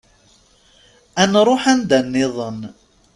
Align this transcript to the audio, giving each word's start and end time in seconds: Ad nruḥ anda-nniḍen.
Ad 1.21 1.27
nruḥ 1.31 1.63
anda-nniḍen. 1.71 2.59